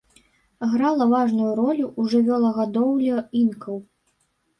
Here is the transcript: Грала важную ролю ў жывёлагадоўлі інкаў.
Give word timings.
Грала 0.69 1.05
важную 1.11 1.49
ролю 1.59 1.85
ў 1.99 2.13
жывёлагадоўлі 2.13 3.13
інкаў. 3.43 3.77